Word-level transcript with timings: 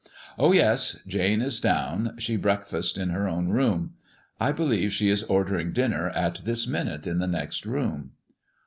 Oh 0.39 0.51
yes, 0.51 0.97
Jane 1.05 1.43
is 1.43 1.59
down; 1.59 2.15
she 2.17 2.35
breakfasted 2.35 2.99
in 3.03 3.11
her 3.11 3.27
own 3.27 3.49
room. 3.49 3.93
I 4.39 4.51
believe 4.51 4.91
she 4.91 5.09
is 5.11 5.21
ordering 5.25 5.73
dinner 5.73 6.09
at 6.15 6.41
this 6.43 6.65
minute 6.65 7.05
in 7.05 7.19
the 7.19 7.27
next 7.27 7.67
room." 7.67 8.13